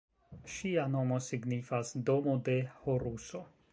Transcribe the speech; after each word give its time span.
Ŝia 0.53 0.85
nomo 0.93 1.19
signifas 1.27 1.93
"Domo 2.09 2.37
de 2.49 2.57
Horuso". 2.87 3.45